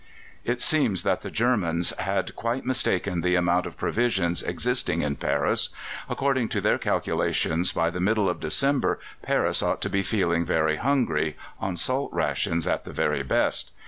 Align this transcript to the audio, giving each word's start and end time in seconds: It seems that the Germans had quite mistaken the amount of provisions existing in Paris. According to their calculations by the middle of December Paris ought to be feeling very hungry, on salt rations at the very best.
It 0.43 0.63
seems 0.63 1.03
that 1.03 1.21
the 1.21 1.29
Germans 1.29 1.95
had 1.99 2.35
quite 2.35 2.65
mistaken 2.65 3.21
the 3.21 3.35
amount 3.35 3.67
of 3.67 3.77
provisions 3.77 4.41
existing 4.41 5.03
in 5.03 5.15
Paris. 5.15 5.69
According 6.09 6.49
to 6.49 6.59
their 6.59 6.79
calculations 6.79 7.71
by 7.71 7.91
the 7.91 7.99
middle 8.01 8.27
of 8.27 8.39
December 8.39 8.97
Paris 9.21 9.61
ought 9.61 9.79
to 9.83 9.91
be 9.91 10.01
feeling 10.01 10.43
very 10.43 10.77
hungry, 10.77 11.37
on 11.59 11.77
salt 11.77 12.11
rations 12.11 12.65
at 12.65 12.83
the 12.83 12.91
very 12.91 13.21
best. 13.21 13.73